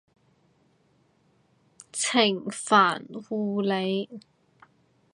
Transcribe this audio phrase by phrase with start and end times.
[1.93, 4.09] 程繫護理